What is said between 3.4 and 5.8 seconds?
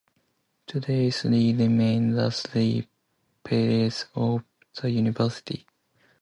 pillars of the university.